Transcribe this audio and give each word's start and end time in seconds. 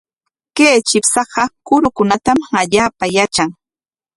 Kay 0.55 0.77
chipshaqa 0.87 1.43
kurukunatam 1.65 2.39
allaapa 2.59 3.05
yatran. 3.15 3.49